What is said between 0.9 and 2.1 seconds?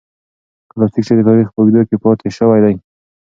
شعر د تاریخ په اوږدو کې